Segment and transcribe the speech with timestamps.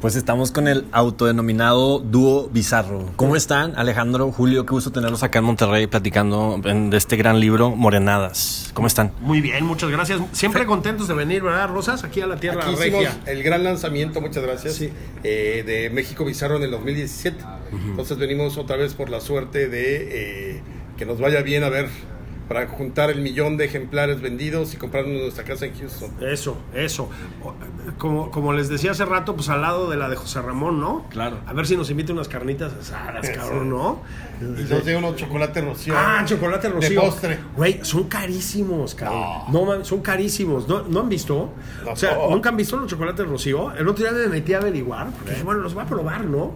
[0.00, 3.12] Pues estamos con el autodenominado dúo bizarro.
[3.16, 4.64] ¿Cómo están, Alejandro, Julio?
[4.64, 8.70] Qué gusto tenerlos acá en Monterrey platicando de este gran libro, Morenadas.
[8.72, 9.12] ¿Cómo están?
[9.20, 10.18] Muy bien, muchas gracias.
[10.32, 12.02] Siempre contentos de venir, ¿verdad, Rosas?
[12.02, 13.10] Aquí a la Tierra Aquí Regia.
[13.10, 17.44] hicimos el gran lanzamiento, muchas gracias, eh, de México Bizarro en el 2017.
[17.70, 20.62] Entonces venimos otra vez por la suerte de eh,
[20.96, 21.90] que nos vaya bien a ver
[22.50, 26.10] para juntar el millón de ejemplares vendidos y comprarnos nuestra casa en Houston.
[26.20, 27.08] Eso, eso.
[27.96, 31.06] Como, como les decía hace rato, pues al lado de la de José Ramón, ¿no?
[31.10, 31.38] Claro.
[31.46, 34.02] A ver si nos invita unas carnitas asadas, cabrón, ¿no?
[34.40, 35.94] Y nos dio unos chocolates rocío.
[35.96, 37.00] Ah, chocolate De rocío.
[37.02, 37.38] postre.
[37.56, 39.20] Güey, son carísimos, cabrón.
[39.52, 39.64] No, No.
[39.66, 40.66] man, son carísimos.
[40.66, 41.52] ¿No, ¿No han visto?
[41.84, 41.92] No.
[41.92, 43.72] O sea, ¿nunca han visto los chocolates rocío?
[43.76, 45.10] El otro día me metí a averiguar.
[45.12, 46.50] Porque dije, bueno, los voy a probar, ¿no?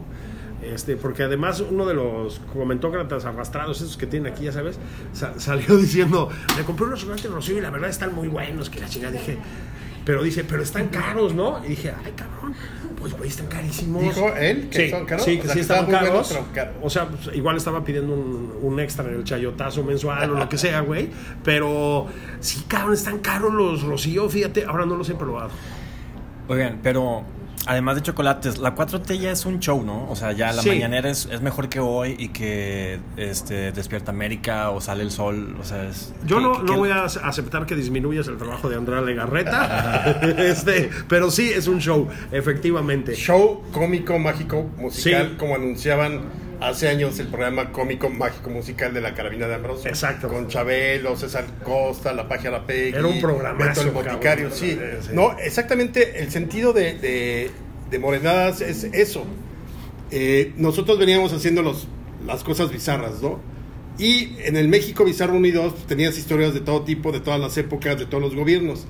[0.63, 4.79] Este, porque además uno de los comentócratas arrastrados, esos que tienen aquí, ya sabes,
[5.13, 8.81] sa- salió diciendo, me compré unos chocolates rocío y la verdad están muy buenos, que
[8.81, 9.37] la chingada dije,
[10.07, 11.63] pero dice, pero están caros, ¿no?
[11.65, 12.55] Y dije, ay, cabrón,
[12.99, 14.03] pues güey, están carísimos.
[14.03, 15.25] ¿Dijo él que sí, son caros?
[15.25, 16.09] Sí, O que sea, sí que estaban caros.
[16.09, 16.75] buenos, pero caros.
[16.83, 20.49] O sea, pues, igual estaba pidiendo un, un extra en el chayotazo mensual o lo
[20.49, 21.11] que sea, güey.
[21.43, 22.07] Pero
[22.41, 25.51] sí, cabrón, están caros los rocío, fíjate, ahora no los he probado.
[26.49, 27.23] Oigan, pero
[27.67, 30.09] además de chocolates, la 4T ya es un show, ¿no?
[30.11, 30.69] O sea, ya la Sí.
[30.69, 35.57] mañanera es, es mejor que hoy y que este, Despierta América o Sale el Sol.
[35.61, 36.13] O sea, es.
[36.27, 40.05] Yo ¿qué- no, no voy a aceptar que disminuyas el trabajo de Andrea Legarreta,
[40.39, 43.15] este, pero sí es un show, efectivamente.
[43.15, 45.37] Show cómico, mágico, musical, Sí.
[45.39, 46.21] como anunciaban
[46.61, 49.89] hace años el programa cómico, mágico, musical de la Carabina de Ambrosio.
[49.89, 50.29] Exacto.
[50.29, 52.97] Con Chabelo, César Costa, La Pagia La Peggy.
[52.97, 54.53] Era un programazo, Beto el Boticario, cabrón.
[54.53, 54.79] sí.
[55.03, 55.11] Sí.
[55.13, 57.51] No, exactamente, el sentido de, de,
[57.91, 59.25] de Morenadas es eso.
[60.11, 61.89] Eh, nosotros veníamos haciendo los,
[62.27, 63.41] las cosas bizarras, ¿no?
[63.99, 67.21] Y en el México Bizarro 1 y 2 pues, tenías historias de todo tipo, de
[67.21, 68.87] todas las épocas, de todos los gobiernos.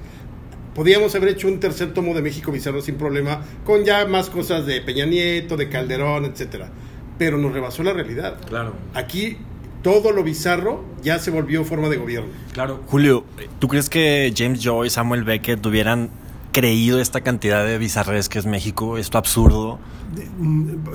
[0.74, 4.66] Podíamos haber hecho un tercer tomo de México Bizarro sin problema, con ya más cosas
[4.66, 6.70] de Peña Nieto, de Calderón, etcétera.
[7.18, 8.38] Pero nos rebasó la realidad.
[8.48, 8.74] Claro.
[8.94, 9.38] Aquí
[9.82, 12.30] todo lo bizarro ya se volvió forma de gobierno.
[12.52, 12.80] Claro.
[12.86, 13.24] Julio,
[13.58, 16.10] ¿tú crees que James Joyce, Samuel Beckett hubieran
[16.54, 19.78] creído esta cantidad de bizarres que es México, esto absurdo?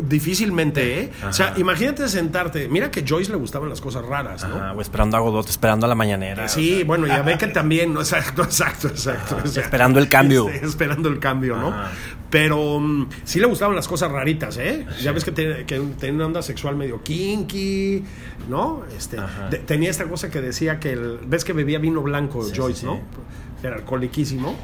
[0.01, 1.11] Difícilmente, ¿eh?
[1.27, 2.67] O sea, imagínate sentarte.
[2.69, 4.55] Mira que Joyce le gustaban las cosas raras, ¿no?
[4.55, 6.47] Ajá, o esperando a Godot, esperando a la mañanera.
[6.47, 7.99] Sí, bueno, ya ve que también, ¿no?
[7.99, 9.37] exacto, exacto, exacto.
[9.43, 10.47] o sea, esperando el cambio.
[10.49, 11.69] este, esperando el cambio, ¿no?
[11.69, 11.91] Ajá.
[12.29, 14.85] Pero mm, sí le gustaban las cosas raritas, ¿eh?
[15.01, 18.03] Ya ves que, te- que tenía una onda sexual medio kinky,
[18.49, 18.83] ¿no?
[18.95, 19.17] Este,
[19.49, 22.81] de- tenía esta cosa que decía que, el- ves que bebía vino blanco Sí, Joyce,
[22.81, 22.99] sí, ¿no?
[23.63, 24.55] Era alcoholiquísimo.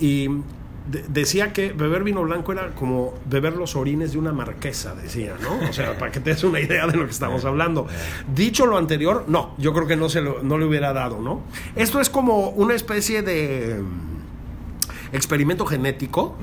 [0.00, 4.94] Y de- decía que beber vino blanco era como beber los orines de una marquesa,
[4.94, 5.68] decía, ¿no?
[5.68, 7.86] O sea, para que te des una idea de lo que estamos hablando.
[8.34, 11.40] Dicho lo anterior, no, yo creo que no, se lo- no le hubiera dado, ¿no?
[11.74, 16.36] Esto es como una especie de mm, experimento genético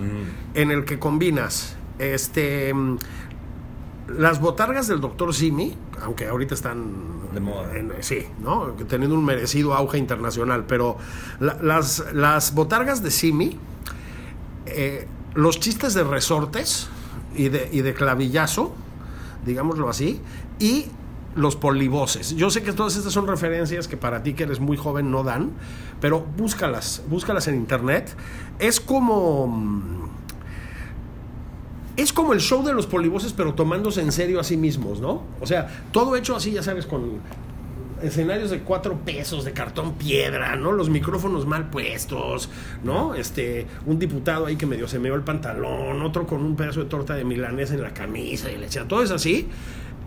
[0.54, 2.98] en el que combinas este mm,
[4.18, 7.70] las botargas del doctor Simi, aunque ahorita están De moda.
[8.02, 8.68] sí, ¿no?
[8.88, 10.98] Teniendo un merecido auge internacional, pero
[11.40, 13.58] la- las, las botargas de Simi,
[14.66, 16.88] eh, los chistes de resortes
[17.36, 18.74] y de, y de clavillazo,
[19.46, 20.20] digámoslo así,
[20.60, 20.88] y
[21.36, 22.36] los polivoces.
[22.36, 25.24] Yo sé que todas estas son referencias que para ti que eres muy joven no
[25.24, 25.52] dan,
[26.02, 28.14] pero búscalas, búscalas en internet.
[28.60, 30.01] Es como...
[31.98, 35.24] es como el show de los polivoces, pero tomándose en serio a sí mismos, ¿no?
[35.40, 37.20] O sea, todo hecho así, ya sabes, con
[38.02, 40.72] escenarios de cuatro pesos, de cartón piedra, ¿no?
[40.72, 42.50] Los micrófonos mal puestos,
[42.84, 43.16] ¿no?
[43.16, 46.86] Este, un diputado ahí que medio se meó el pantalón, otro con un pedazo de
[46.88, 49.48] torta de milanesa en la camisa y le echa, todo es así.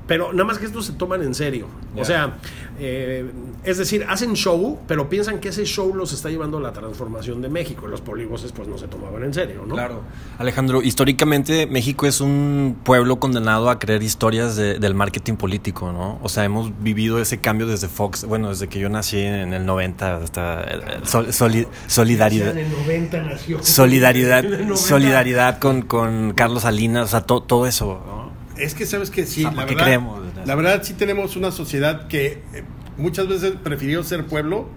[0.06, 1.66] Pero nada más que estos se toman en serio.
[1.96, 2.34] O sea,
[2.78, 3.30] eh,
[3.62, 7.40] es decir, hacen show, pero piensan que ese show los está llevando a la transformación
[7.40, 7.86] de México.
[7.86, 9.74] Los polivoces pues no se tomaban en serio, ¿no?
[9.74, 10.02] Claro.
[10.38, 16.18] Alejandro, históricamente México es un pueblo condenado a creer historias de- del marketing político, ¿no?
[16.22, 19.64] O sea, hemos vivido ese cambio desde Fox, bueno, desde que yo nací en el
[19.64, 20.66] 90 hasta
[21.04, 22.50] sol- soli- solidaridad.
[22.50, 23.62] En el 90 nació.
[23.62, 24.76] Solidaridad, En el 90.
[24.76, 28.33] solidaridad con, con Carlos Salinas, o sea, to- todo eso, ¿no?
[28.56, 31.50] Es que sabes que sí, Ah, la ¿por qué verdad, la verdad sí tenemos una
[31.50, 32.64] sociedad que eh,
[32.96, 34.68] muchas veces prefirió ser pueblo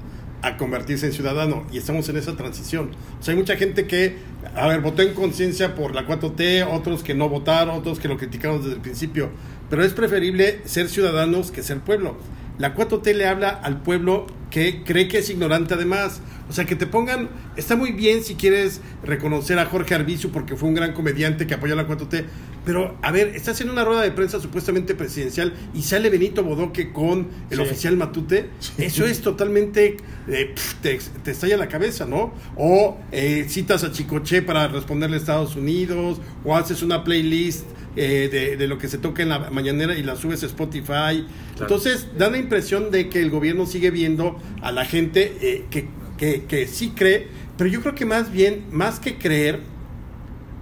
[0.41, 2.91] a convertirse en ciudadano y estamos en esa transición.
[3.19, 4.17] O sea, hay mucha gente que,
[4.55, 8.17] a ver, votó en conciencia por la 4T, otros que no votaron, otros que lo
[8.17, 9.29] criticaron desde el principio,
[9.69, 12.17] pero es preferible ser ciudadanos que ser pueblo.
[12.59, 16.75] La 4T le habla al pueblo que cree que es ignorante además, O sea, que
[16.75, 20.93] te pongan, está muy bien si quieres reconocer a Jorge Arbizu porque fue un gran
[20.93, 22.23] comediante que apoyó la 4T,
[22.65, 26.91] pero a ver, estás en una rueda de prensa supuestamente presidencial y sale Benito Bodoque
[26.93, 27.63] con el Sí.
[27.63, 29.97] oficial Matute, eso es totalmente,
[30.27, 32.33] eh, pf, te, te estalla la cabeza, ¿no?
[32.55, 37.65] O eh, citas a Chicoche para responderle a Estados Unidos, o haces una playlist
[37.99, 41.25] eh, de, de lo que se toca en la mañanera y la subes a Spotify.
[41.59, 45.87] Entonces, da la impresión de que el gobierno sigue viendo a la gente eh, que,
[46.17, 47.27] que, que sí cree,
[47.57, 49.59] pero yo creo que más bien, más que creer,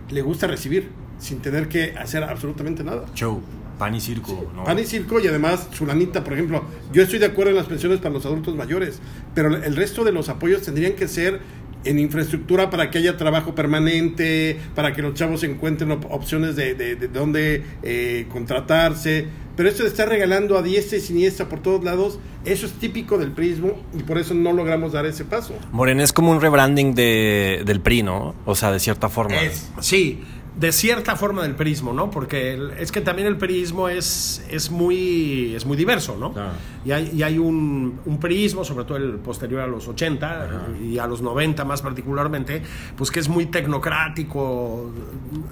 [0.10, 3.06] le gusta recibir, sin tener que hacer absolutamente nada.
[3.16, 3.42] Show,
[3.80, 4.64] pan y circo, ¿no?
[4.64, 6.64] Pan y circo y además su lanita, por ejemplo,
[6.94, 9.00] yo estoy de acuerdo en las pensiones para los adultos mayores,
[9.34, 11.40] pero el resto de los apoyos tendrían que ser
[11.84, 16.74] en infraestructura para que haya trabajo permanente, para que los chavos encuentren op- opciones de,
[16.74, 19.28] de, de dónde eh, contratarse.
[19.56, 23.18] Pero esto de estar regalando a diestra y siniestra por todos lados, eso es típico
[23.18, 25.54] del prismo y por eso no logramos dar ese paso.
[25.72, 28.36] Morena es como un rebranding de, del PRI, ¿no?
[28.46, 29.42] O sea, de cierta forma.
[29.42, 30.22] Es- sí,
[30.60, 32.10] de cierta forma del prismo, ¿no?
[32.10, 36.32] Porque el- es que también el prismo es, es, muy, es muy diverso, ¿no?
[36.34, 36.52] Claro.
[36.86, 40.50] Y hay, y hay un, un prismo, sobre todo el posterior a los 80
[40.84, 42.62] y a los 90 más particularmente,
[42.96, 44.92] pues que es muy tecnocrático.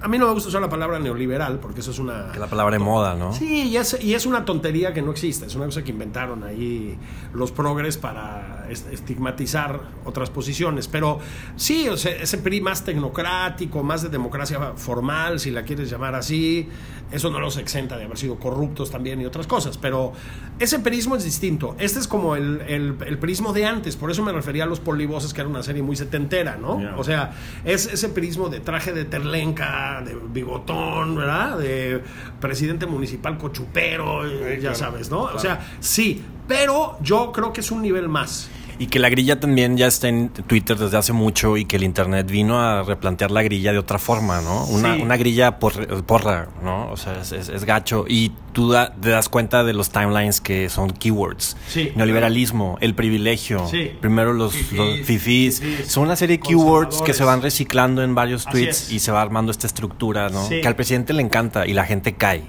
[0.00, 2.30] A mí no me gusta usar la palabra neoliberal, porque eso es una...
[2.32, 3.32] Que la palabra de moda, ¿no?
[3.32, 6.44] Sí, y es, y es una tontería que no existe, es una cosa que inventaron
[6.44, 6.96] ahí
[7.32, 11.18] los progres para estigmatizar otras posiciones, pero
[11.56, 16.14] sí, o sea, ese PRI más tecnocrático, más de democracia formal, si la quieres llamar
[16.14, 16.68] así,
[17.12, 20.12] eso no los exenta de haber sido corruptos también y otras cosas, pero
[20.58, 24.22] ese perismo es distinto, este es como el, el, el perismo de antes, por eso
[24.22, 26.80] me refería a Los Polivoces, que era una serie muy setentera, ¿no?
[26.96, 27.32] O sea,
[27.64, 31.58] es ese perismo de traje de terlenca, de bigotón, ¿verdad?
[31.58, 32.02] De
[32.40, 35.22] presidente municipal cochupero, Sí, ya claro, sabes, ¿no?
[35.22, 35.36] claro.
[35.36, 38.48] O sea, sí, pero yo creo que es un nivel más.
[38.76, 41.84] Y que la grilla también ya está en Twitter desde hace mucho y que el
[41.84, 44.64] Internet vino a replantear la grilla de otra forma, ¿no?
[44.64, 45.02] Una, Sí.
[45.02, 46.90] una grilla por, porra, ¿no?
[46.90, 48.04] O sea, es, es- es gacho.
[48.08, 51.56] Y tú da- te das cuenta de los timelines que son keywords.
[51.68, 51.92] Sí.
[51.94, 53.64] Neoliberalismo, el privilegio.
[53.68, 53.92] Sí.
[54.00, 55.60] Primero los Fifís, los fifís.
[55.60, 59.12] fifís, Son una serie de keywords que se van reciclando en varios tweets y se
[59.12, 60.48] va armando esta estructura, ¿no?
[60.48, 60.60] Sí.
[60.60, 62.42] Que al presidente le encanta y la gente cae.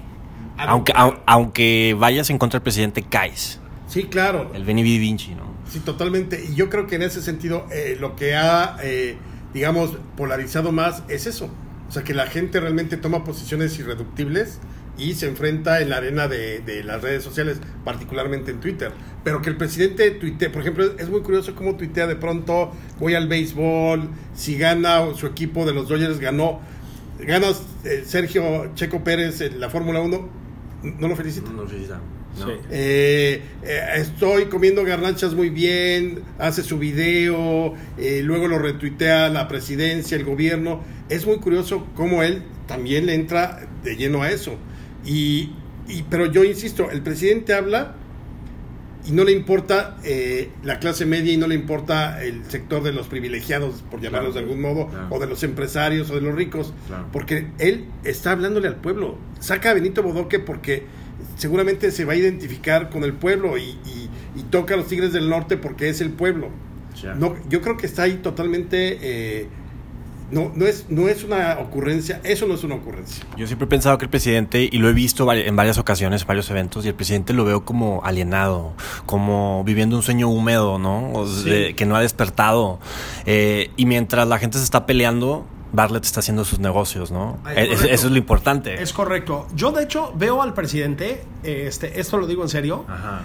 [0.58, 3.60] Aunque, au- aunque vayas en contra del presidente, caes.
[3.88, 4.50] Sí, claro.
[4.54, 5.54] El Beni Vinci, ¿no?
[5.70, 6.44] Sí, totalmente.
[6.48, 9.16] Y yo creo que en ese sentido eh, lo que ha, eh,
[9.52, 11.50] digamos, polarizado más es eso.
[11.88, 14.58] O sea, que la gente realmente toma posiciones irreductibles
[14.98, 18.92] y se enfrenta en la arena de, de las redes sociales, particularmente en Twitter.
[19.24, 23.14] Pero que el presidente tuitea, por ejemplo, es muy curioso cómo tuitea de pronto, voy
[23.14, 26.60] al béisbol, si gana su equipo de los Dodgers ganó,
[27.18, 27.48] gana
[27.84, 30.28] eh, Sergio Checo Pérez en la Fórmula 1,
[30.98, 31.50] no lo felicita.
[32.36, 32.50] Sí.
[32.70, 39.48] Eh, eh, estoy comiendo garnachas muy bien, hace su video, eh, luego lo retuitea la
[39.48, 40.82] presidencia, el gobierno.
[41.08, 44.56] Es muy curioso cómo él también le entra de lleno a eso.
[45.04, 45.52] Y,
[45.88, 47.94] y- pero yo insisto, el presidente habla
[49.08, 52.92] y no le importa eh, la clase media y no le importa el sector de
[52.92, 55.06] los privilegiados, por llamarlos de algún modo, claro.
[55.10, 57.06] o de los empresarios o de los ricos, Claro.
[57.12, 59.16] porque él está hablándole al pueblo.
[59.38, 60.82] Saca a Benito Bodoque porque
[61.36, 65.12] seguramente se va a identificar con el pueblo y, y- y toca a los Tigres
[65.12, 66.48] del Norte porque es el pueblo.
[67.18, 68.98] No, yo creo que está ahí totalmente...
[69.00, 69.48] eh,
[70.30, 73.24] no, no, es, no es una ocurrencia, eso no es una ocurrencia.
[73.36, 76.26] Yo siempre he pensado que el presidente, y lo he visto en varias ocasiones, en
[76.26, 78.72] varios eventos, y el presidente lo veo como alienado,
[79.06, 81.12] como viviendo un sueño húmedo, ¿no?
[81.12, 81.48] O Sí.
[81.48, 82.80] de- que no ha despertado.
[83.24, 87.38] Eh, y mientras la gente se está peleando, Bartlett está haciendo sus negocios, ¿no?
[87.50, 87.84] Es Eh, correcto.
[87.94, 88.82] eso es lo importante.
[88.82, 89.46] Es correcto.
[89.54, 93.22] Yo, de hecho, veo al presidente, este, esto lo digo en serio, Ajá.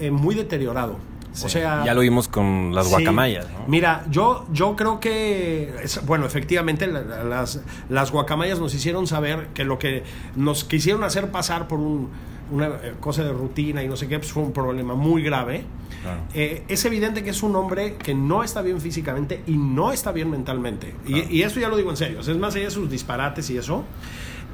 [0.00, 0.96] eh, muy deteriorado.
[1.44, 2.90] O sea, ya lo vimos con las Sí.
[2.92, 3.64] guacamayas, ¿no?
[3.66, 9.06] Mira, yo, yo creo que, es- bueno, efectivamente la- la- las, las guacamayas nos hicieron
[9.06, 10.02] saber que lo que
[10.36, 12.08] nos quisieron hacer pasar por un-
[12.50, 15.64] una eh, cosa de rutina y no sé qué, pues fue un problema muy grave.
[16.02, 16.20] Claro.
[16.32, 20.12] Eh, es evidente que es un hombre que no está bien físicamente y no está
[20.12, 20.94] bien mentalmente.
[21.06, 22.20] Y, y eso ya lo digo en serio.
[22.20, 23.84] Es más allá de sus disparates y eso.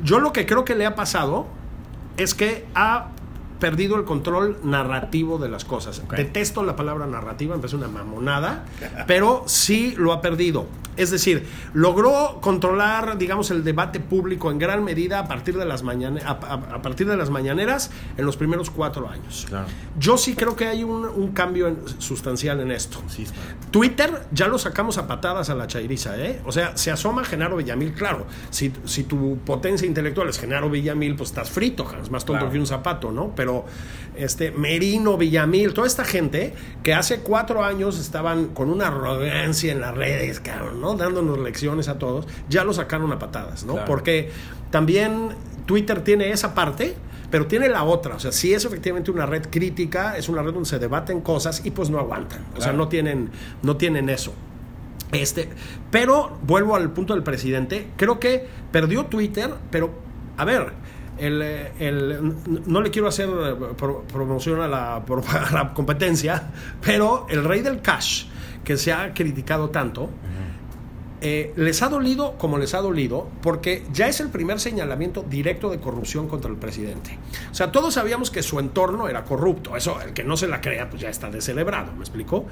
[0.02, 1.46] Yo lo que creo que le ha pasado
[2.16, 3.10] es que ha
[3.60, 6.02] perdido el control narrativo de las cosas.
[6.16, 8.64] Detesto la palabra narrativa, me parece una mamonada,
[9.06, 10.66] pero sí lo ha perdido.
[10.96, 15.82] Es decir, logró controlar, digamos, el debate público en gran medida a partir de las,
[15.82, 19.46] mañane- a, a- a partir de las mañaneras en los primeros cuatro años.
[19.48, 19.66] Claro.
[19.98, 23.02] Yo sí creo que hay un, un cambio en- sustancial en esto.
[23.08, 23.26] Sí.
[23.72, 26.40] Twitter ya lo sacamos a patadas a la chairiza, ¿eh?
[26.46, 28.26] O sea, se asoma Genaro Villamil, claro.
[28.50, 32.52] Si, si tu potencia intelectual es Genaro Villamil, pues estás frito, es más tonto Claro.
[32.52, 33.32] que un zapato, ¿no?
[33.34, 33.43] pero
[34.16, 39.80] este Merino, Villamil, toda esta gente que hace cuatro años estaban con una arrogancia en
[39.80, 40.94] las redes, cabrón, ¿no?
[40.94, 43.74] Dándonos lecciones a todos, ya lo sacaron a patadas, ¿no?
[43.74, 43.86] Claro.
[43.86, 44.30] Porque
[44.70, 45.30] también
[45.66, 46.94] Twitter tiene esa parte,
[47.30, 48.14] pero tiene la otra.
[48.14, 51.64] O sea, sí es efectivamente una red crítica, es una red donde se debaten cosas
[51.64, 52.44] y pues no aguantan.
[52.56, 53.30] O sea, no tienen,
[53.62, 54.32] no tienen eso.
[55.12, 55.48] Este,
[55.90, 57.88] pero vuelvo al punto del presidente.
[57.96, 59.90] Creo que perdió Twitter, pero
[60.36, 60.72] a ver,
[61.18, 62.34] el, el-
[62.66, 66.50] no le quiero hacer eh, pro- promoción a la, a la competencia,
[66.82, 68.26] pero el rey del cash,
[68.64, 70.10] que se ha criticado tanto,
[71.20, 75.70] eh, les ha dolido como les ha dolido, porque ya es el primer señalamiento directo
[75.70, 77.18] de corrupción contra el presidente.
[77.50, 79.74] O sea, todos sabíamos que su entorno era corrupto.
[79.74, 82.44] Eso, el que no se la crea, pues ya está descelebrado, ¿me explicó?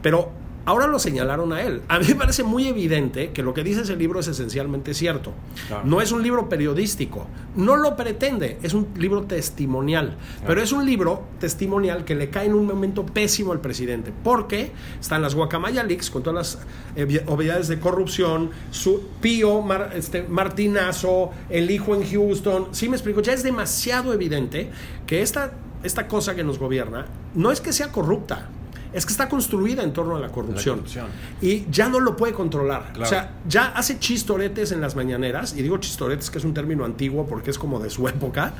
[0.00, 0.30] Pero
[0.66, 1.80] ahora lo señalaron a él.
[1.88, 5.32] A mí me parece muy evidente que lo que dice ese libro es esencialmente cierto.
[5.68, 5.84] Claro.
[5.86, 10.84] No es un libro periodístico, no lo pretende, es un libro testimonial, pero es un
[10.84, 15.82] libro testimonial que le cae en un momento pésimo al presidente, porque están las guacamaya
[15.82, 21.94] leaks con todas las eh, obviedades de corrupción, su Pío Mar- este, Martinazo, el hijo
[21.94, 24.70] en Houston, sí me explico, ya es demasiado evidente
[25.06, 28.50] que esta, esta cosa que nos gobierna no es que sea corrupta,
[28.96, 30.76] es que está construida en torno a la corrupción.
[30.76, 31.06] corrupción.
[31.42, 32.92] Y ya no lo puede controlar.
[32.94, 33.02] Claro.
[33.02, 36.84] O sea, ya hace chistoretes en las mañaneras, y digo chistoretes que es un término
[36.84, 38.54] antiguo porque es como de su época,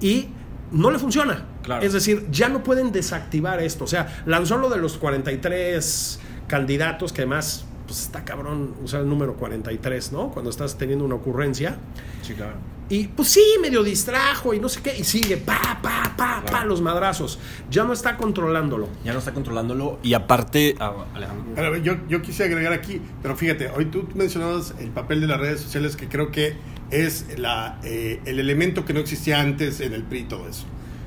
[0.00, 0.28] y
[0.72, 1.44] no le funciona.
[1.62, 1.84] Claro.
[1.84, 3.84] Es decir, ya no pueden desactivar esto.
[3.84, 9.08] O sea, lanzó lo de los 43 candidatos, que además, pues está cabrón usar el
[9.08, 10.30] número 43, ¿no?
[10.30, 11.76] Cuando estás teniendo una ocurrencia.
[12.22, 12.54] Sí, claro.
[12.88, 16.64] Y pues sí, medio distrajo y no sé qué, y sigue, pa, pa, pa, pa,
[16.66, 17.38] los madrazos.
[17.70, 18.88] Ya no está controlándolo.
[19.04, 21.78] Ya no está controlándolo y aparte, ah, Alejandro.
[21.78, 25.60] Yo, yo quise agregar aquí, pero fíjate, hoy tú mencionabas el papel de las redes
[25.60, 26.56] sociales que creo que
[26.90, 30.66] es la, eh, el elemento que no existía antes en el PRI y todo eso.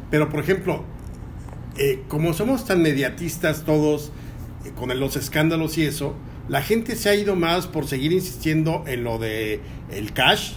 [0.10, 0.84] Pero, por ejemplo,
[1.78, 4.12] eh, como somos tan mediatistas todos
[4.66, 6.16] eh, con los escándalos y eso,
[6.50, 10.54] la gente se ha ido más por seguir insistiendo en lo de el cash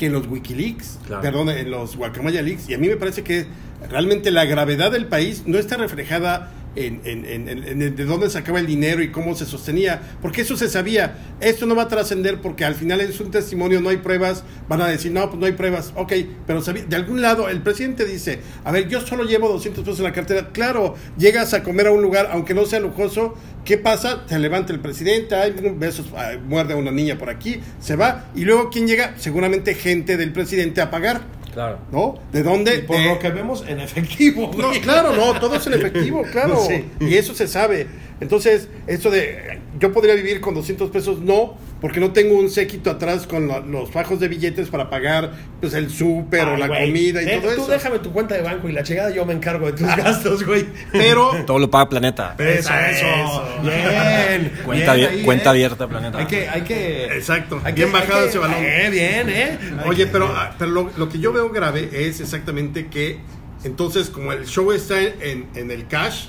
[0.00, 1.20] que en los Wikileaks, Claro.
[1.22, 2.70] perdón, en los Guacamaya Leaks.
[2.70, 3.44] Y a mí me parece que
[3.90, 7.48] realmente la gravedad del país no está reflejada en, en- en-
[7.82, 11.18] en- de dónde sacaba el dinero y cómo se sostenía, porque eso se sabía.
[11.40, 14.44] Esto no va a trascender porque al final es un testimonio, no hay pruebas.
[14.68, 15.92] Van a decir, no, pues no hay pruebas.
[15.96, 16.12] Ok,
[16.46, 19.98] pero sabía- de algún lado el presidente dice, a ver, yo solo llevo 200 pesos
[19.98, 20.48] en la cartera.
[20.52, 23.34] Claro, llegas a comer a un lugar, aunque no sea lujoso,
[23.64, 24.24] ¿qué pasa?
[24.26, 28.30] Te levanta el presidente, hay besos, ah, muerde a una niña por aquí, se va.
[28.34, 29.14] Y luego, ¿quién llega?
[29.18, 31.39] Seguramente gente del presidente a pagar.
[31.52, 31.78] Claro.
[31.90, 32.18] ¿No?
[32.32, 32.76] ¿De dónde?
[32.76, 34.50] Y por De- lo que vemos en efectivo.
[34.56, 36.58] no, claro, no, todo es en efectivo, claro.
[36.66, 36.84] Sí.
[37.00, 37.86] Y eso se sabe.
[38.20, 42.90] Entonces, eso de yo podría vivir con 200 pesos, no, porque no tengo un séquito
[42.90, 47.22] atrás con lo- los fajos de billetes para pagar pues el súper o la comida
[47.22, 47.70] y Eh, todo Tú eso.
[47.70, 50.66] déjame tu cuenta de banco y la chingada yo me encargo de tus gastos, güey.
[50.92, 52.34] Pero Todo lo paga Planeta.
[52.38, 53.44] Eso, eso.
[53.62, 54.52] Bien.
[54.64, 55.48] Cuenta, bien ahí, cuenta eh.
[55.48, 56.18] abierta Planeta.
[56.18, 57.04] Hay que, hay que.
[57.06, 57.60] Exacto.
[57.64, 58.56] hay Bien hay bajado que- ese balón.
[58.60, 59.58] Eh, bien, ¿eh?
[59.86, 63.18] Oye, que- pero, ah, pero lo, lo que yo veo grave es exactamente que
[63.64, 66.26] entonces como el show está en, en el cash,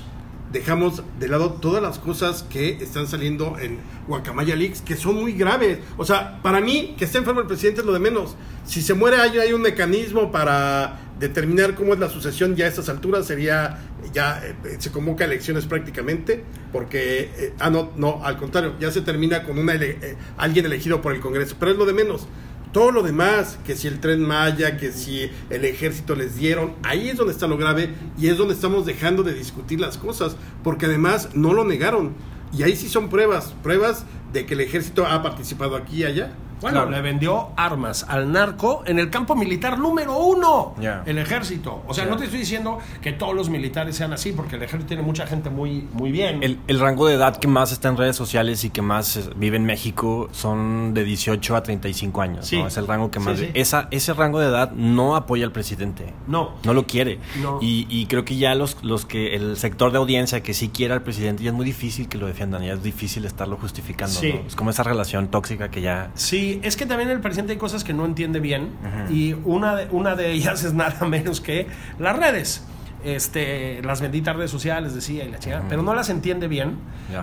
[0.52, 5.32] dejamos de lado todas las cosas que están saliendo en Guacamaya Leaks, que son muy
[5.32, 5.78] graves.
[5.96, 8.36] O sea, para mí, que esté enfermo el presidente es lo de menos.
[8.66, 12.88] Si se muere, hay, un mecanismo para determinar cómo es la sucesión ya a estas
[12.88, 13.26] alturas.
[13.26, 13.78] Sería,
[14.12, 19.00] ya eh, se convoca elecciones prácticamente, porque, eh, ah, no, no, al contrario, ya se
[19.00, 21.56] termina con una ele- eh, alguien elegido por el Congreso.
[21.58, 22.26] Pero es lo de menos.
[22.72, 27.10] Todo lo demás, que si el tren Maya, que si el ejército les dieron, ahí
[27.10, 30.86] es donde está lo grave y es donde estamos dejando de discutir las cosas, porque
[30.86, 32.14] además no lo negaron.
[32.56, 36.32] Y ahí sí son pruebas, pruebas de que el ejército ha participado aquí y allá.
[36.62, 36.90] Bueno, Claro.
[36.90, 41.82] le vendió armas al narco en el campo militar número uno, el ejército.
[41.86, 44.88] O sea, no te estoy diciendo que todos los militares sean así, porque el ejército
[44.88, 46.42] tiene mucha gente muy, muy bien.
[46.42, 49.30] El, el rango de edad que más está en redes sociales y que más eh,
[49.36, 52.46] vive en México son de 18 a 35 años.
[52.46, 52.58] Sí.
[52.58, 52.66] ¿no?
[52.68, 53.38] Es el rango que más.
[53.38, 53.50] sí.
[53.54, 56.12] Esa, ese rango de edad no apoya al presidente.
[56.26, 56.54] No.
[56.64, 57.18] No lo quiere.
[57.42, 57.58] No.
[57.60, 60.94] Y, y creo que ya los, los que el sector de audiencia que sí quiere
[60.94, 64.14] al presidente ya es muy difícil que lo defiendan, ya es difícil estarlo justificando.
[64.18, 64.32] Sí.
[64.32, 64.46] ¿no?
[64.46, 66.10] Es como esa relación tóxica que ya.
[66.14, 68.70] Sí, es que también el presidente hay cosas que no entiende bien
[69.10, 71.66] y una de, una de ellas es nada menos que
[71.98, 72.64] las redes.
[73.04, 76.76] Este, las benditas redes sociales, decía, y la chingada, pero no las entiende bien,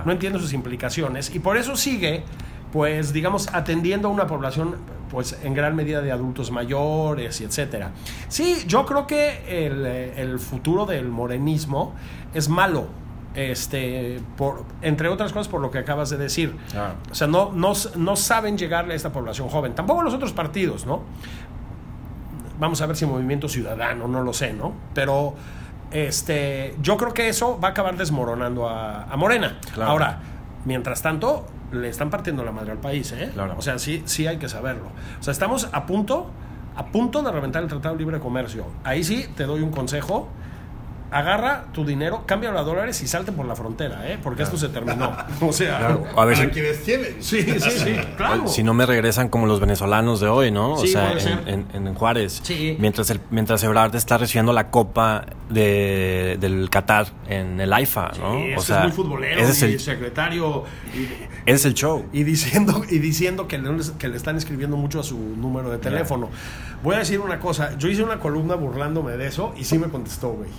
[0.06, 2.24] no entiende sus implicaciones y por eso sigue,
[2.74, 4.76] pues, digamos, atendiendo a una población,
[5.10, 7.92] pues, en gran medida de adultos mayores y etcétera.
[8.28, 11.96] Sí, yo creo que el, eh, el futuro del morenismo
[12.34, 12.90] es malo,
[13.36, 16.56] este, por, entre otras cosas por lo que acabas de decir.
[16.72, 16.96] Claro.
[17.12, 19.74] O sea, no, no, no saben llegarle a esta población joven.
[19.76, 21.04] Tampoco los otros partidos, ¿no?
[22.60, 24.74] vamos a ver si Movimiento Ciudadano, no lo sé, ¿no?
[24.94, 25.34] Pero
[25.92, 29.60] este, yo creo que eso va a acabar desmoronando a, a Morena.
[29.74, 29.92] Claro.
[29.92, 30.20] Ahora,
[30.66, 33.32] mientras tanto, le están partiendo la madre al país, ¿eh?
[33.34, 33.56] Claro.
[33.58, 34.88] O sea, sí, sí hay que saberlo.
[35.20, 36.30] O sea, estamos a punto,
[36.76, 38.66] a punto de reventar el Tratado de Libre Comercio.
[38.84, 40.28] Ahí sí te doy un consejo.
[41.12, 44.20] Agarra tu dinero, cámbialo a dólares y salte por la frontera, ¿eh?
[44.22, 45.12] Porque esto se terminó.
[45.42, 46.04] O sea, Claro.
[46.16, 47.16] A ver Para si, quienes tienen.
[47.24, 48.48] sí, sí, sí, claro.
[48.48, 50.74] si no me regresan como los venezolanos de hoy, ¿no?
[50.74, 51.40] O Sí, sea, puede ser.
[51.48, 52.40] en, en- en Juárez.
[52.44, 52.76] Sí.
[52.80, 58.34] Mientras, el, mientras Ebrard está recibiendo la copa de, del Qatar en el AIFA, ¿no?
[58.34, 60.64] Sí, o ese sea, es muy futbolero, ese es y el, secretario.
[60.94, 61.08] y-
[61.50, 62.06] es el show.
[62.14, 65.78] y diciendo y diciendo que le, que le están escribiendo mucho a su número de
[65.80, 66.30] teléfono.
[66.84, 69.88] Voy a decir una cosa, yo hice una columna burlándome de eso y sí me
[69.90, 70.50] contestó, güey.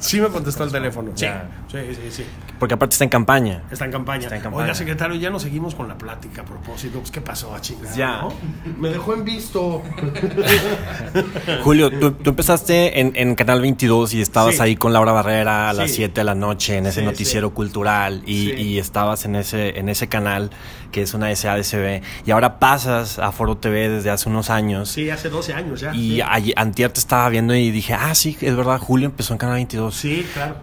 [0.00, 1.10] Sí me contestó el teléfono.
[1.14, 1.26] Sí,
[1.70, 2.24] sí, sí, sí.
[2.58, 3.62] Porque aparte está en campaña.
[3.70, 4.22] Está en campaña.
[4.24, 4.64] Está en campaña.
[4.64, 6.98] Oiga, secretario, ya nos seguimos con la plática a propósito.
[7.00, 7.94] Pues, ¿qué pasó a chingar?
[7.94, 8.22] Ya.
[8.22, 8.32] ¿no?
[8.78, 9.82] Me dejó en visto.
[11.64, 14.62] Julio, tú, tú empezaste en, en Canal 22 y estabas Sí.
[14.62, 15.96] ahí con Laura Barrera a las Sí.
[15.96, 17.54] 7 de la noche en ese Sí, noticiero sí.
[17.54, 18.52] cultural y, Sí.
[18.52, 20.50] y estabas en ese, en ese canal
[20.92, 25.10] que es una SADCB y ahora pasas a Foro TV desde hace unos años Sí,
[25.10, 25.92] hace 12 años ya.
[25.92, 26.20] y sí.
[26.24, 29.56] ayer- antier te estaba viendo y dije, ah, sí, es verdad, Julio empezó en Canal
[29.56, 29.94] 22.
[29.96, 30.54] Sí, claro.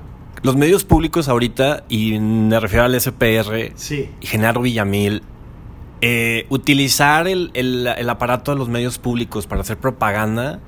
[0.42, 4.10] Los medios públicos ahorita, y me refiero al SPR Sí.
[4.22, 5.22] y Genaro Villamil,
[6.02, 10.60] eh, utilizar el, el- el aparato de los medios públicos para hacer propaganda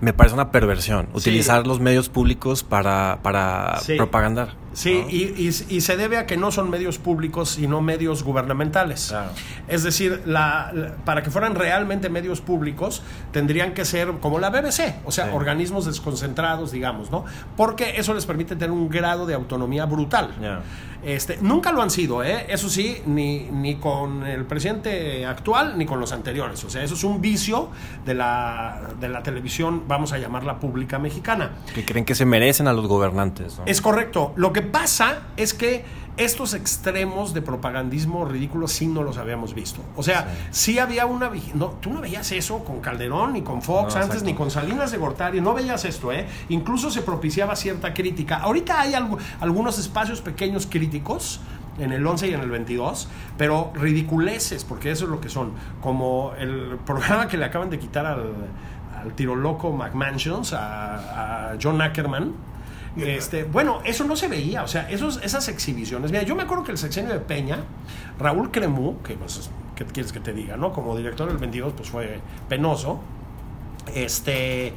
[0.00, 1.06] me parece una perversión.
[1.12, 1.18] Sí.
[1.18, 3.94] Utilizar los medios públicos para, para Sí.
[3.96, 4.54] propagandar.
[4.76, 5.08] Sí, ¿no?
[5.08, 9.06] y, y- y se debe a que no son medios públicos, sino medios gubernamentales.
[9.08, 9.30] Claro.
[9.68, 13.02] Es decir, la- la- para que fueran realmente medios públicos,
[13.32, 15.30] tendrían que ser como la BBC, o sea, Sí.
[15.34, 17.24] organismos desconcentrados, digamos, ¿no?
[17.56, 20.34] Porque eso les permite tener un grado de autonomía brutal.
[21.04, 22.46] Este, nunca lo han sido, ¿eh?
[22.48, 26.64] eso sí, ni, ni con el presidente actual ni con los anteriores.
[26.64, 27.68] O sea, eso es un vicio
[28.04, 31.52] de la, de la televisión, vamos a llamarla pública mexicana.
[31.74, 33.56] Que creen que se merecen a los gobernantes.
[33.58, 33.64] ¿no?
[33.66, 34.32] Es correcto.
[34.36, 35.84] Lo que pasa es que
[36.16, 39.82] estos extremos de propagandismo ridículo sí no los habíamos visto.
[39.96, 41.30] O sea, sí, había una...
[41.54, 44.90] No, tú no veías eso con Calderón, ni con Fox, No, antes ni con Salinas
[44.92, 45.42] de Gortari.
[45.42, 46.26] No veías esto, ¿eh?
[46.48, 48.36] Incluso se propiciaba cierta crítica.
[48.38, 51.40] Ahorita hay algu- algunos espacios pequeños críticos
[51.78, 55.52] en el 11 y en el 22, pero ridiculeces, porque eso es lo que son.
[55.82, 58.32] Como el programa que le acaban de quitar al,
[58.98, 62.32] al tiro loco McMansions, a, a John Ackerman.
[62.98, 66.10] Este, bueno, eso no se veía, o sea, esos, esas exhibiciones.
[66.10, 67.58] Mira, yo me acuerdo que el sexenio de Peña,
[68.18, 70.72] Raúl Cremú, que pues, ¿qué quieres que te diga, no?
[70.72, 73.00] Como director del 22, pues fue penoso.
[73.94, 74.72] Este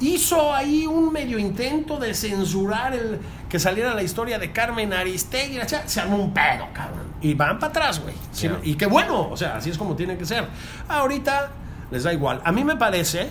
[0.00, 5.58] hizo ahí un medio intento de censurar el que saliera la historia de Carmen Aristegui,
[5.66, 7.04] cha- se armó un pedo, cabrón.
[7.22, 8.14] Y van para atrás, güey.
[8.32, 8.48] Sí.
[8.64, 10.46] Y qué bueno, o sea, así es como tiene que ser.
[10.88, 11.50] Ahorita
[11.90, 12.40] les da igual.
[12.44, 13.28] A mí me parece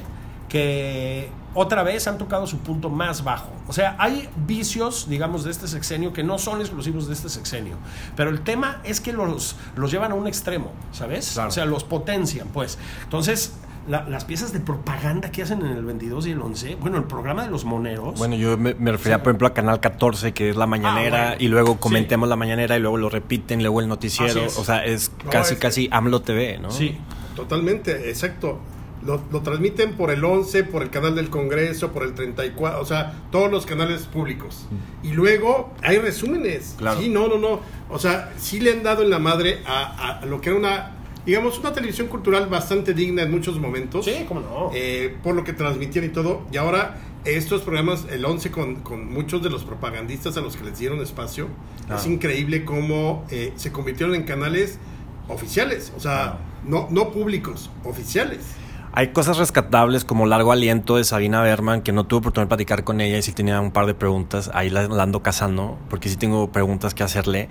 [0.50, 3.52] que otra vez han tocado su punto más bajo.
[3.68, 7.76] O sea, hay vicios, digamos, de este sexenio que no son exclusivos de este sexenio.
[8.16, 11.32] Pero el tema es que los, los llevan a un extremo, ¿sabes?
[11.34, 11.50] Claro.
[11.50, 12.78] O sea, los potencian, pues.
[13.04, 13.54] Entonces,
[13.88, 17.04] la- las piezas de propaganda que hacen en el 22 y el 11, bueno, el
[17.04, 18.18] programa de los moneros.
[18.18, 21.28] Bueno, yo me, me refería, por ejemplo, a Canal 14, que es la mañanera, Ah,
[21.32, 21.44] bueno.
[21.44, 21.78] y luego Sí.
[21.82, 24.46] comentemos la mañanera, y luego lo repiten, luego el noticiero.
[24.58, 26.72] O sea, es No, casi, es casi AMLO TV, ¿no?
[26.72, 26.98] sí.
[27.36, 28.60] Totalmente, exacto.
[29.06, 32.86] Lo, lo transmiten por el 11, por el canal del Congreso, por el 34, o
[32.86, 34.66] sea, todos los canales públicos.
[35.04, 36.76] Y luego hay resúmenes.
[36.78, 37.00] Claro.
[37.02, 37.60] Sí, no, no, no.
[37.89, 40.92] O sea, sí le han dado en la madre a, a lo que era una,
[41.26, 44.06] digamos, una televisión cultural bastante digna en muchos momentos.
[44.06, 44.72] Sí, cómo no.
[44.74, 46.44] eh, por lo que transmitían y todo.
[46.52, 50.63] Y ahora estos programas, el 11 con, con muchos de los propagandistas a los que
[50.66, 51.48] les dieron espacio,
[51.89, 51.96] Ah.
[51.98, 54.78] es increíble cómo eh, se convirtieron en canales
[55.28, 56.38] oficiales, o sea, Ah.
[56.66, 58.39] no, no públicos, oficiales.
[58.95, 62.84] Hay cosas rescatables como Largo Aliento de Sabina Berman, que no tuve oportunidad de platicar
[62.84, 64.51] con ella y sí tenía un par de preguntas.
[64.53, 67.49] Ahí la, la ando cazando, porque sí tengo preguntas que hacerle.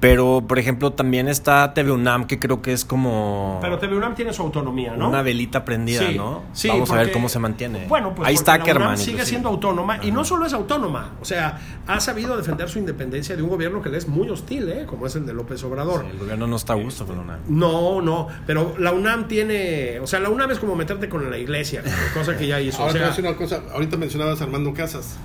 [0.00, 4.14] Pero, por ejemplo, también está TV UNAM, que creo que es como Pero TV UNAM
[4.14, 5.08] tiene su autonomía, ¿no?
[5.08, 6.42] una velita prendida, Sí, ¿no?
[6.52, 7.86] sí, Vamos a ver cómo se mantiene.
[7.88, 8.64] Bueno, pues Ahí está la.
[8.64, 9.24] UNAM sigue inclusive.
[9.26, 13.42] siendo autónoma y no solo es autónoma, o sea, ha sabido defender su independencia de
[13.42, 14.84] un gobierno que le es muy hostil, ¿eh?
[14.84, 16.02] como es el de López Obrador.
[16.02, 17.38] Sí, el gobierno no está a gusto con UNAM.
[17.48, 21.38] No, no, pero la UNAM tiene, o sea, la UNAM es como meterte con la
[21.38, 21.82] iglesia,
[22.14, 22.82] cosa que ya hizo.
[22.82, 25.16] Ahora o sea, una cosa, ahorita mencionabas a Armando Casas.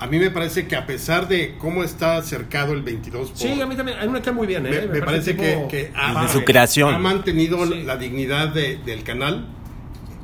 [0.00, 3.60] A mí me parece que a pesar de cómo está cercado el 22 por- sí,
[3.60, 4.86] a mí también, a mí me cae muy bien, ¿eh?
[4.86, 6.94] me, me parece que, que Desde su creación.
[6.94, 7.82] ha mantenido Sí.
[7.82, 9.48] la dignidad de- del canal.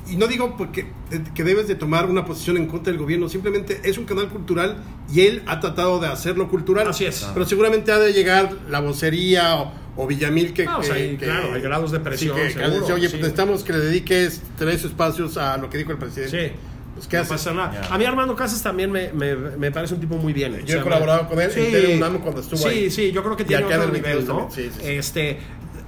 [0.08, 0.86] Y no digo porque
[1.34, 4.76] que debes de tomar una posición en contra del gobierno, simplemente es un canal cultural
[5.12, 6.86] y él ha tratado de hacerlo cultural.
[6.88, 7.26] Así es.
[7.32, 10.66] Pero seguramente ha de llegar la vocería o, o Villamil que...
[10.66, 12.92] Ah, o sea, que- hay- que- claro, hay grados de presión, sí, que- seguro, dice,
[12.92, 13.10] Oye, sí.
[13.10, 16.48] pues necesitamos que le dediques tres espacios a lo que dijo el presidente.
[16.50, 16.54] Sí.
[16.94, 17.32] Pues, ¿qué no haces?
[17.32, 17.80] pasa nada.
[17.88, 17.92] Ya.
[17.94, 20.64] A mí Armando Casas también me, me, me parece un tipo muy bien.
[20.64, 22.90] Yo he colaborado con él en TV UNAM cuando estuvo sí, ahí.
[22.90, 24.50] Sí, yo creo que tiene en otro el nivel, 22 ¿no?
[24.50, 24.86] sí, sí, sí.
[24.90, 25.38] Este,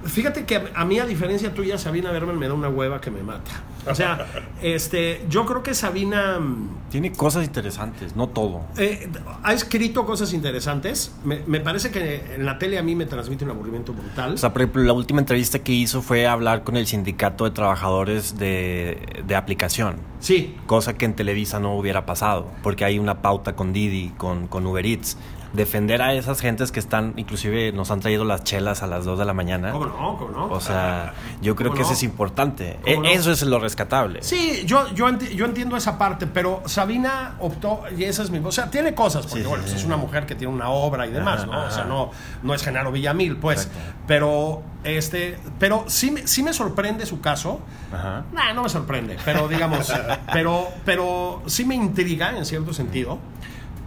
[0.05, 3.23] fíjate que a mí, a diferencia tuya, Sabina Berman me da una hueva que me
[3.23, 3.51] mata.
[3.89, 4.25] O sea,
[4.61, 6.39] este, yo creo que Sabina...
[6.39, 8.61] mm, Tiene cosas interesantes, no todo.
[8.77, 9.09] eh,
[9.43, 11.13] ha escrito cosas interesantes.
[11.23, 14.33] Me, me parece que en la tele a mí me transmite un aburrimiento brutal.
[14.33, 17.51] O sea, por ejemplo, la última entrevista que hizo fue hablar con el sindicato de
[17.51, 19.97] trabajadores de, de aplicación.
[20.19, 24.47] sí, Cosa que en Televisa no hubiera pasado, porque hay una pauta con Didi, con,
[24.47, 25.17] con Uber Eats.
[25.53, 29.17] Defender a esas gentes que están, inclusive nos han traído las chelas a las 2
[29.19, 29.71] de la mañana.
[29.71, 30.17] ¿cómo no?
[30.17, 30.45] ¿Cómo no?
[30.51, 32.79] O sea, yo creo ¿Cómo que eso es importante.
[32.85, 32.99] E-.
[33.13, 34.21] Eso es lo rescatable.
[34.23, 38.39] Sí, yo, yo, enti- yo entiendo esa parte, pero Sabina optó, y esa es mi...
[38.39, 39.79] O sea, tiene cosas, porque Sí, sí, bueno, pues sí.
[39.79, 41.65] es una mujer que tiene una obra y demás, Ajá, ¿no?
[41.65, 42.11] O sea, no,
[42.43, 43.65] no es Genaro Villamil, pues.
[43.65, 43.79] Exacto.
[44.07, 47.61] Pero, este, pero sí, me- sí me sorprende su caso.
[47.93, 48.25] Ajá.
[48.33, 49.91] Nah, no me sorprende, pero digamos,
[50.33, 53.17] pero, pero sí me intriga en cierto sentido,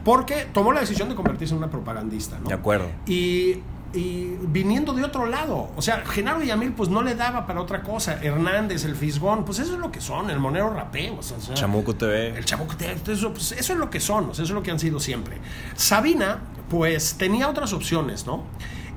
[0.04, 2.48] porque tomó la decisión de convertirse en una propagandista, ¿no?
[2.48, 2.86] De acuerdo.
[3.06, 3.58] Y,
[3.92, 7.82] y viniendo de otro lado, o sea, Genaro Villamil pues no le daba para otra
[7.82, 11.36] cosa, Hernández, el Fisgón, pues eso es lo que son, el Monero Rapé, o sea,
[11.54, 12.38] Chamuco TV.
[12.38, 14.62] el Chamuco Te- eso, pues, eso es lo que son, o sea, eso es lo
[14.62, 15.38] que han sido siempre.
[15.74, 18.44] Sabina, pues tenía otras opciones, ¿no?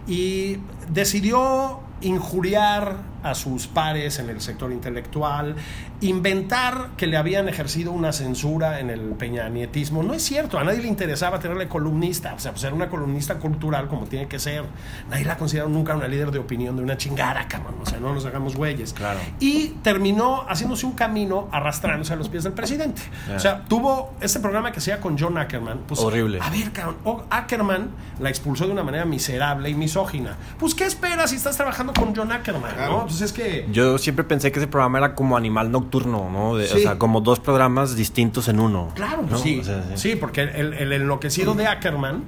[0.07, 0.57] Y
[0.89, 5.55] decidió injuriar a sus pares en el sector intelectual,
[6.01, 10.03] inventar que le habían ejercido una censura en el peñanietismo.
[10.03, 13.35] No es cierto, a nadie le interesaba tenerle columnista, o sea, pues era una columnista
[13.35, 14.63] cultural como tiene que ser.
[15.09, 18.13] Nadie la consideró nunca una líder de opinión de una chingada, cabrón, o sea, no
[18.13, 18.93] nos hagamos güeyes.
[18.93, 19.19] Claro.
[19.39, 23.01] Y terminó haciéndose un camino arrastrándose a los pies del presidente.
[23.35, 25.79] O sea, tuvo este programa que hacía con John Ackerman.
[25.87, 26.39] Pues, Horrible.
[26.41, 30.35] A ver, cabrón, o- Ackerman la expulsó de una manera miserable y misógina.
[30.59, 32.73] Pues, ¿qué esperas si estás trabajando con John Ackerman?
[32.73, 32.91] Claro.
[33.03, 33.09] ¿no?
[33.13, 33.67] Entonces es que.
[33.71, 36.55] Yo siempre pensé que ese programa era como Animal Nocturno, ¿no?
[36.57, 38.91] De- O sea, como dos programas distintos en uno.
[38.95, 39.27] Claro, ¿no?
[39.29, 39.59] pues sí.
[39.59, 40.15] O sea, sí.
[40.15, 42.23] porque el, el enloquecido de Ackerman.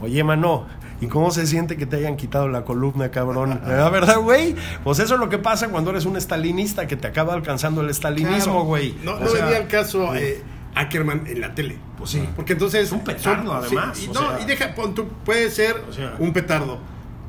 [0.00, 0.66] Oye, mano.
[1.00, 3.60] ¿Y cómo se siente que te hayan quitado la columna, cabrón?
[3.66, 4.54] ¿La verdad, güey?
[4.84, 7.90] Pues eso es lo que pasa cuando eres un estalinista que te acaba alcanzando el
[7.90, 8.64] estalinismo, Claro.
[8.64, 8.94] güey.
[9.02, 10.40] No, no sea, venía al caso eh,
[10.76, 11.78] Ackerman en la tele.
[11.98, 12.26] Pues sí.
[12.36, 12.84] Porque entonces.
[12.86, 14.38] Es un petardo, además, y no, sea.
[14.40, 16.14] y deja, pon tú, puede ser O sea.
[16.18, 16.78] un petardo.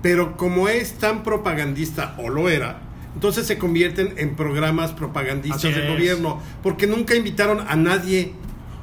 [0.02, 2.80] Pero como es tan propagandista, o lo era,
[3.14, 6.42] entonces se convierten en programas propagandistas del gobierno.
[6.62, 8.34] Porque nunca invitaron a nadie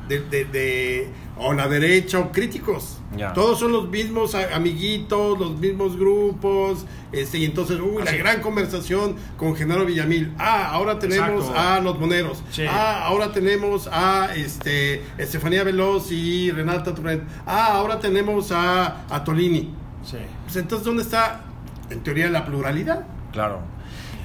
[0.09, 2.99] de, de- de- o la derecha o críticos.
[3.35, 6.87] Todos son los mismos amiguitos, los mismos grupos.
[7.11, 8.23] Este, y entonces, uy, la Así es.
[8.23, 10.33] gran conversación con Genaro Villamil.
[10.39, 11.59] Ah, ahora tenemos Exacto.
[11.61, 12.43] a los moneros.
[12.51, 12.63] Sí.
[12.69, 17.25] Ah, ahora tenemos a este, Estefanía Veloz y Renata Turrent.
[17.47, 19.75] Ah, ahora tenemos a, a Tolini.
[20.05, 20.19] Sí.
[20.45, 21.43] Pues entonces, ¿dónde está,
[21.91, 23.07] en teoría, la pluralidad?
[23.33, 23.61] Claro.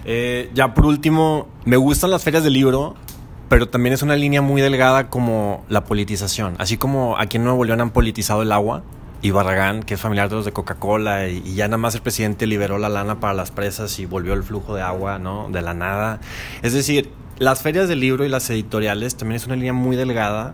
[0.05, 2.95] Eh, ya por último, me gustan las ferias del libro,
[3.49, 6.55] pero también es una línea muy delgada como la politización.
[6.59, 8.83] Así como aquí en Nuevo León han politizado el agua
[9.21, 12.01] y Barragán, que es familiar de los de Coca-Cola, y, y ya nada más el
[12.01, 15.49] presidente liberó la lana para las presas y volvió el flujo de agua, ¿no?
[15.49, 16.19] De la nada.
[16.61, 20.53] Es decir, las ferias del libro y las editoriales también es una línea muy delgada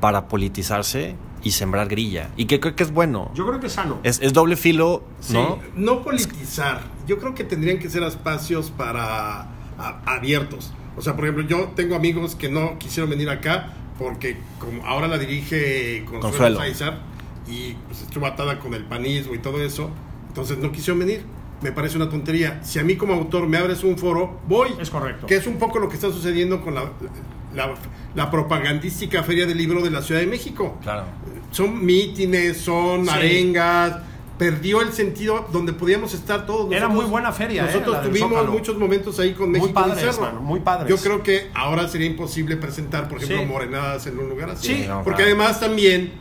[0.00, 2.30] para politizarse y sembrar grilla.
[2.36, 3.30] Y que creo que es bueno.
[3.34, 3.98] Yo creo que es sano.
[4.02, 5.58] Es, es doble filo, ¿no?
[5.62, 6.82] Sí, no politizar.
[7.06, 9.42] Yo creo que tendrían que ser espacios para
[9.78, 10.72] a- abiertos.
[10.96, 15.08] O sea, por ejemplo, yo tengo amigos que no quisieron venir acá porque como ahora
[15.08, 16.94] la dirige Consuelo, Consuelo.
[17.48, 19.90] Y pues, estuvo atada con el panismo y todo eso,
[20.28, 21.24] entonces no quisieron venir.
[21.60, 22.60] Me parece una tontería.
[22.64, 24.70] Si a mí como autor me abres un foro, voy.
[24.80, 25.26] Es correcto.
[25.26, 26.90] Que es un poco lo que está sucediendo con la,
[27.54, 27.74] la,
[28.16, 31.04] la propagandística Feria del Libro de la Ciudad de México Claro.
[31.52, 33.10] Son mítines, son Sí.
[33.10, 33.96] arengas.
[34.38, 36.72] Perdió el sentido donde podíamos estar todos.
[36.72, 37.66] Era muy buena feria, ¿eh?
[37.66, 40.22] Nosotros tuvimos muchos momentos ahí con Muy México padres, Bizarro.
[40.22, 40.88] mano, muy padres.
[40.88, 43.46] Yo creo que ahora sería imposible presentar, por ejemplo, Sí.
[43.46, 44.66] morenadas en un lugar así.
[44.66, 44.84] Sí.
[44.88, 45.36] No, Porque claro.
[45.38, 46.12] además también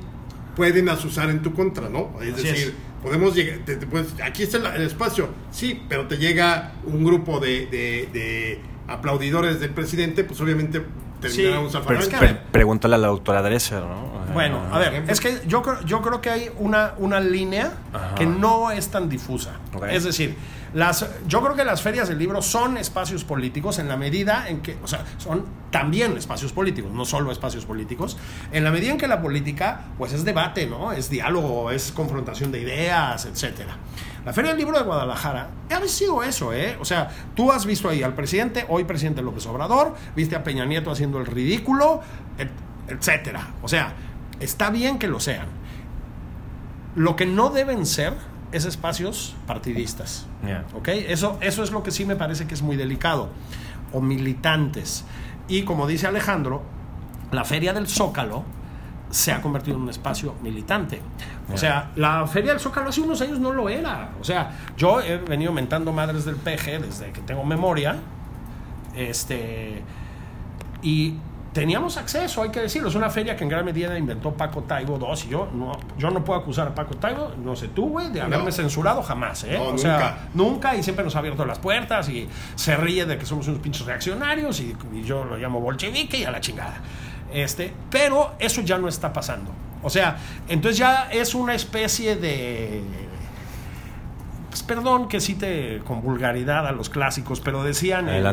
[0.56, 2.12] pueden asusar en tu contra, ¿no?
[2.22, 2.74] Es Así decir, es.
[3.02, 7.04] podemos llegar, te- te puedes- aquí está el, el espacio, sí, pero te llega un
[7.04, 10.82] grupo de, de- de aplaudidores del presidente, pues obviamente
[11.22, 12.04] terminará Sí, un Pero, zafarrancho.
[12.04, 12.42] es que, a pre- ver.
[12.52, 14.12] pregúntale a la doctora Dresser, ¿no?
[14.34, 18.16] Bueno, a ver, es que yo creo, yo creo que hay una, una línea Ajá.
[18.16, 19.52] que no es tan difusa.
[19.90, 20.36] Es decir,
[20.74, 24.62] las, yo creo que las ferias del libro son espacios políticos en la medida en
[24.62, 28.18] que, o sea, son también espacios políticos, no solo espacios políticos,
[28.52, 30.92] en la medida en que la política, pues es debate, ¿no?
[30.94, 33.78] Es diálogo, es confrontación de ideas, etcétera.
[34.26, 36.78] La Feria del Libro de Guadalajara ha sido eso, ¿eh?
[36.80, 40.66] O sea, tú has visto ahí al presidente, hoy presidente López Obrador, viste a Peña
[40.66, 42.02] Nieto haciendo el ridículo,
[42.38, 42.50] et-
[42.88, 43.50] etcétera.
[43.64, 43.94] O sea,
[44.40, 45.48] está bien que lo sean.
[46.96, 48.14] Lo que no deben ser
[48.52, 50.28] es espacios partidistas.
[50.76, 50.90] ¿Ok?
[50.90, 53.30] Eso, eso es lo que sí me parece que es muy delicado.
[53.94, 55.06] O militantes.
[55.48, 56.64] Y como dice Alejandro,
[57.32, 58.44] la Feria del Zócalo
[59.10, 61.02] se ha convertido en un espacio militante.
[61.54, 64.12] O sea, la Feria del Zócalo hace unos años no lo era.
[64.20, 67.98] O sea, yo he venido mentando madres del PG desde que tengo memoria.
[68.96, 69.84] Este.
[70.82, 71.16] Y
[71.54, 72.90] teníamos acceso, hay que decirlo.
[72.90, 75.24] Es una feria que en gran medida inventó Paco Taibo II.
[75.26, 78.22] Y yo no, yo no puedo acusar a Paco Taibo, no sé tú, güey, de
[78.22, 78.52] haberme No.
[78.52, 79.56] censurado jamás, ¿eh?
[79.58, 79.82] No, o nunca.
[79.82, 83.48] sea, nunca y siempre nos ha abierto las puertas y se ríe de que somos
[83.48, 86.76] unos pinches reaccionarios y, y yo lo llamo bolchevique y a la chingada.
[87.34, 89.52] Este, pero eso ya no está pasando.
[89.84, 92.84] O sea, entonces ya es una especie de
[94.50, 98.24] pues perdón que cite con vulgaridad a los clásicos, pero decían en,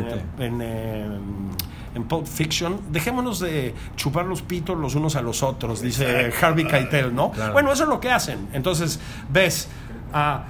[1.99, 6.65] en Pulp Fiction, dejémonos de chupar los pitos los unos a los otros, dice Harvey
[6.67, 7.33] Keitel, ¿no?
[7.33, 7.53] Claro.
[7.53, 8.49] Bueno, eso es lo que hacen.
[8.53, 9.69] Entonces, ves
[10.13, 10.45] a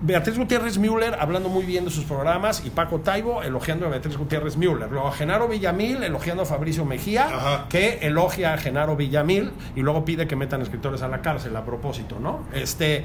[0.00, 4.16] Beatriz Gutiérrez Müller hablando muy bien de sus programas y Paco Taibo elogiando a Beatriz
[4.16, 4.88] Gutiérrez Müller.
[4.90, 7.66] Luego a Genaro Villamil elogiando a Fabricio Mejía, Ajá.
[7.68, 11.64] que elogia a Genaro Villamil y luego pide que metan escritores a la cárcel a
[11.64, 12.44] propósito, ¿no?
[12.52, 13.04] Este.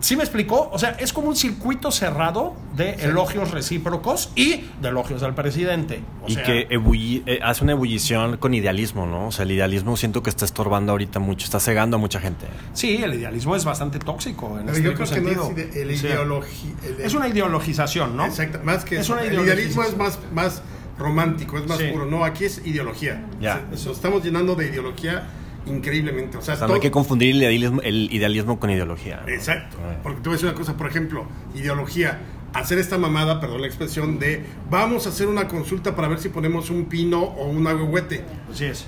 [0.00, 0.70] ¿Sí me explicó?
[0.72, 6.00] O sea, es como un circuito cerrado de elogios recíprocos y de elogios al presidente.
[6.22, 9.26] O y sea, que ebulli- eh, hace una ebullición con idealismo, ¿no?
[9.26, 12.46] O sea, el idealismo siento que está estorbando ahorita mucho, está cegando a mucha gente.
[12.74, 15.82] Sí, el idealismo es bastante tóxico en Pero este yo creo que no es ide-
[15.82, 16.06] el Sí.
[16.06, 18.24] ideologi- el- Es una ideologización, ¿no?
[18.26, 20.62] Exacto, más que Es una el idealismo es más, más
[20.96, 21.86] romántico, es más Sí.
[21.92, 22.06] puro.
[22.06, 23.24] No, aquí es ideología.
[23.40, 23.64] Ya.
[23.72, 25.28] Eso, estamos llenando de ideología
[25.68, 26.36] increíblemente.
[26.38, 29.22] O sea, O sea, no todo- hay que confundir el idealismo, el idealismo con ideología.
[29.26, 29.28] ¿no?
[29.32, 29.76] Exacto.
[29.82, 29.96] Ah.
[30.02, 32.18] Porque te voy a decir una cosa, por ejemplo, ideología.
[32.54, 36.30] Hacer esta mamada, perdón la expresión, de vamos a hacer una consulta para ver si
[36.30, 38.24] ponemos un pino o un agüehuete.
[38.50, 38.86] Así es.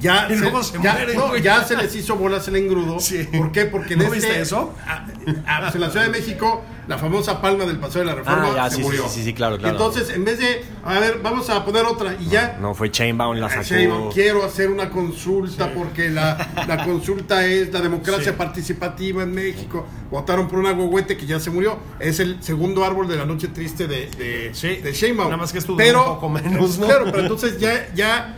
[0.00, 0.50] Ya, Y se,
[0.82, 2.98] ya, no, ya se les hizo bolas el engrudo.
[2.98, 3.22] Sí.
[3.38, 3.66] ¿Por qué?
[3.66, 4.74] Porque en ¿No este- viste eso?
[4.86, 5.06] a-
[5.46, 8.48] a- pues en la Ciudad de México, la famosa palma del Paseo de la Reforma
[8.52, 9.02] Ah, ya, se sí, murió.
[9.08, 9.72] sí, sí, sí, claro, claro.
[9.76, 12.58] entonces, en vez de, a ver, vamos a poner otra y ya.
[12.60, 13.62] No, fue Chainbound la Ah, sacó.
[13.64, 18.38] Sheinbaum, quiero hacer una consulta porque la, la consulta es la democracia Sí.
[18.38, 19.86] participativa en México.
[20.10, 21.78] Votaron por un agüehuete que ya se murió.
[21.98, 24.76] Es el segundo árbol de la noche triste de, de, Sí.
[24.76, 25.28] de Sheinbaum.
[25.28, 26.86] Nada más que esto duró pero, un poco menos, ¿no?
[26.86, 28.36] Claro, pero entonces ya, ya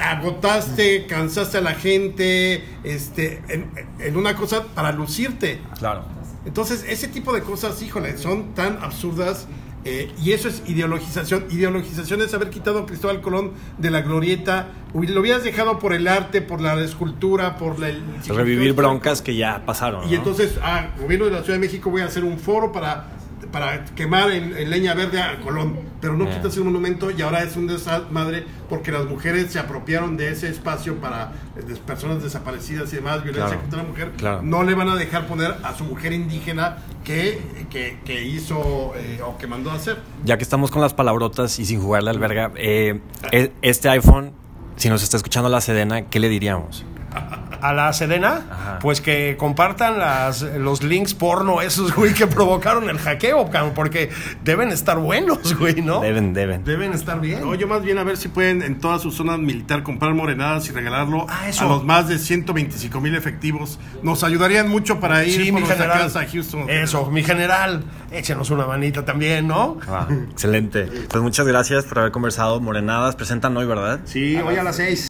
[0.00, 5.60] agotaste, cansaste a la gente este, en, en una cosa para lucirte.
[5.78, 6.04] Claro.
[6.48, 9.46] Entonces, ese tipo de cosas, híjole, son tan absurdas.
[9.84, 11.44] eh, y eso es ideologización.
[11.50, 14.68] Ideologización es haber quitado a Cristóbal Colón de la glorieta.
[14.94, 19.36] Lo hubieras dejado por el arte, por la escultura, por la, el Revivir broncas que
[19.36, 20.04] ya pasaron.
[20.08, 20.16] Y ¿no?
[20.16, 23.17] entonces, ah, gobierno de la Ciudad de México, voy a hacer un foro para,
[23.52, 25.78] para quemar en, en leña verde a Colón.
[26.00, 26.30] Pero no Eh.
[26.34, 30.48] quitas el monumento y ahora es un desmadre porque las mujeres se apropiaron de ese
[30.48, 34.12] espacio para eh, personas desaparecidas y demás, violencia Claro, contra la mujer.
[34.16, 34.42] claro.
[34.42, 39.20] No le van a dejar poner a su mujer indígena que, que, que hizo eh,
[39.26, 39.98] o que mandó a hacer.
[40.24, 43.00] Ya que estamos con las palabrotas y sin jugarle al verga, eh,
[43.32, 44.32] e- este iPhone,
[44.76, 46.84] si nos está escuchando la Sedena, ¿qué le diríamos?
[47.62, 48.78] A la Sedena, Ajá.
[48.80, 54.10] pues que compartan las, los links porno esos, güey, que provocaron el hackeo, porque
[54.44, 56.00] deben estar buenos, güey, ¿no?
[56.00, 56.64] Deben, deben.
[56.64, 57.40] Deben estar bien.
[57.40, 60.68] No, yo más bien a ver si pueden en toda su zona militar comprar morenadas
[60.68, 61.64] y regalarlo Ah, eso.
[61.64, 63.78] a los más de 125 mil efectivos.
[64.02, 65.98] Nos ayudarían mucho para ir Sí, por mi general.
[65.98, 66.68] casa a Houston.
[66.70, 69.78] Eso, mi general, échenos una manita también, ¿no?
[69.88, 70.84] Ah, excelente.
[71.08, 72.60] Pues muchas gracias por haber conversado.
[72.60, 74.00] Morenadas presentan hoy, ¿verdad?
[74.04, 75.06] Sí, hoy a las seis.